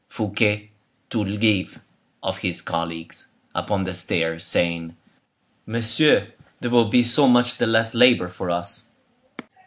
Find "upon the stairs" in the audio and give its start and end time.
3.53-4.43